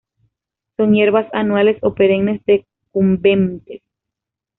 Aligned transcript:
Son 0.77 0.93
hierbas 0.95 1.27
anuales 1.31 1.77
o 1.83 1.93
perennes 1.93 2.41
decumbentes. 2.47 3.83